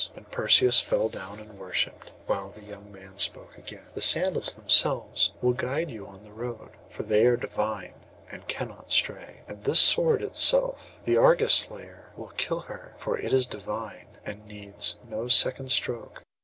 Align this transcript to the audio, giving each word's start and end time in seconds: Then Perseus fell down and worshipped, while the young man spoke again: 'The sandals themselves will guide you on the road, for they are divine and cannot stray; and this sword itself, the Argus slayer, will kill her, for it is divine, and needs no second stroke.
Then 0.15 0.25
Perseus 0.31 0.79
fell 0.79 1.09
down 1.09 1.39
and 1.39 1.59
worshipped, 1.59 2.09
while 2.25 2.49
the 2.49 2.63
young 2.63 2.91
man 2.91 3.19
spoke 3.19 3.55
again: 3.55 3.89
'The 3.93 4.01
sandals 4.01 4.55
themselves 4.55 5.31
will 5.43 5.53
guide 5.53 5.91
you 5.91 6.07
on 6.07 6.23
the 6.23 6.31
road, 6.31 6.71
for 6.89 7.03
they 7.03 7.23
are 7.27 7.37
divine 7.37 7.93
and 8.31 8.47
cannot 8.47 8.89
stray; 8.89 9.41
and 9.47 9.63
this 9.63 9.79
sword 9.79 10.23
itself, 10.23 10.99
the 11.03 11.17
Argus 11.17 11.53
slayer, 11.53 12.09
will 12.17 12.33
kill 12.35 12.61
her, 12.61 12.95
for 12.97 13.15
it 13.19 13.31
is 13.31 13.45
divine, 13.45 14.07
and 14.25 14.47
needs 14.47 14.97
no 15.07 15.27
second 15.27 15.69
stroke. 15.69 16.23